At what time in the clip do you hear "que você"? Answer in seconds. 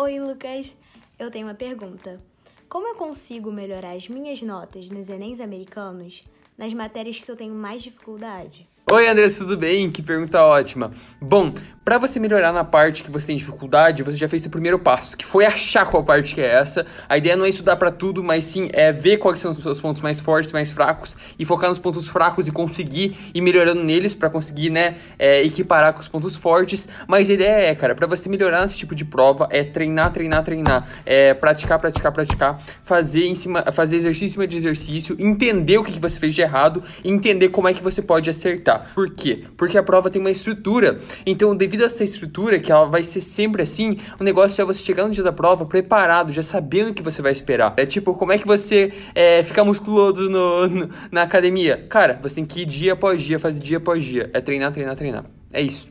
13.02-13.28, 35.92-36.20, 37.72-38.02, 46.94-47.20, 48.38-48.92